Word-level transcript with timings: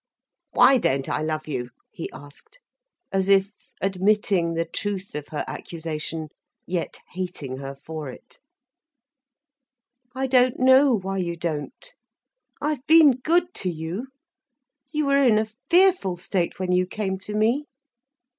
"Why 0.49 0.79
don't 0.79 1.07
I 1.09 1.21
love 1.21 1.47
you?" 1.47 1.69
he 1.91 2.09
asked, 2.11 2.59
as 3.11 3.29
if 3.29 3.51
admitting 3.81 4.55
the 4.55 4.65
truth 4.65 5.13
of 5.13 5.27
her 5.27 5.45
accusation, 5.47 6.29
yet 6.65 6.97
hating 7.11 7.57
her 7.57 7.75
for 7.75 8.09
it. 8.09 8.39
"I 10.15 10.25
don't 10.25 10.59
know 10.59 10.91
why 10.97 11.19
you 11.19 11.35
don't—I've 11.35 12.83
been 12.87 13.11
good 13.11 13.53
to 13.53 13.69
you. 13.69 14.07
You 14.91 15.05
were 15.05 15.21
in 15.23 15.37
a 15.37 15.45
fearful 15.69 16.17
state 16.17 16.57
when 16.57 16.71
you 16.71 16.87
came 16.87 17.19
to 17.19 17.35
me." 17.35 17.65